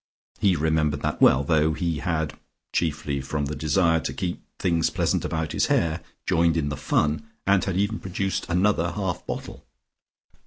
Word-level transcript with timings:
He 0.39 0.55
remembered 0.55 1.03
that 1.03 1.21
well, 1.21 1.43
though 1.43 1.73
he 1.73 1.99
had 1.99 2.33
chiefly 2.73 3.21
from 3.21 3.45
the 3.45 3.55
desire 3.55 3.99
to 3.99 4.13
keep 4.15 4.41
things 4.57 4.89
pleasant 4.89 5.23
about 5.23 5.51
his 5.51 5.67
hair 5.67 6.01
joined 6.25 6.57
in 6.57 6.69
"the 6.69 6.75
fun," 6.75 7.27
and 7.45 7.63
had 7.63 7.77
even 7.77 7.99
produced 7.99 8.47
another 8.49 8.93
half 8.93 9.23
bottle. 9.27 9.63